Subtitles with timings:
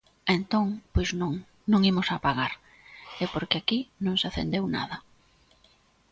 [0.37, 1.33] Entón, pois non,
[1.71, 2.53] non imos apagar,
[3.23, 4.97] e porque aquí non se acendeu nada.